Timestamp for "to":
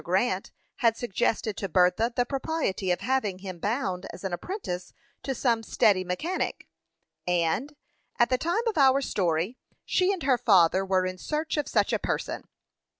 1.57-1.69, 5.21-5.35